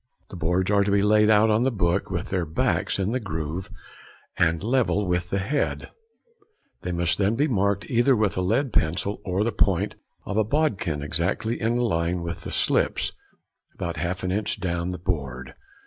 The 0.31 0.35
boards 0.35 0.71
are 0.71 0.83
to 0.83 0.89
be 0.89 1.03
laid 1.03 1.29
on 1.29 1.61
the 1.61 1.69
book 1.69 2.09
with 2.09 2.29
their 2.31 2.47
backs 2.47 2.97
in 2.97 3.11
the 3.11 3.19
groove 3.19 3.69
and 4.35 4.63
level 4.63 5.05
with 5.05 5.29
the 5.29 5.37
head; 5.37 5.91
they 6.81 6.91
must 6.91 7.19
then 7.19 7.35
be 7.35 7.47
marked 7.47 7.87
either 7.87 8.15
with 8.15 8.35
a 8.35 8.41
lead 8.41 8.73
pencil 8.73 9.21
or 9.23 9.43
the 9.43 9.51
point 9.51 9.97
of 10.25 10.37
a 10.37 10.43
bodkin 10.43 11.03
exactly 11.03 11.61
in 11.61 11.77
a 11.77 11.83
line 11.83 12.23
with 12.23 12.41
the 12.41 12.51
slips, 12.51 13.11
about 13.75 13.97
half 13.97 14.23
an 14.23 14.31
inch 14.31 14.59
down 14.59 14.89
the 14.89 14.97
board. 14.97 15.53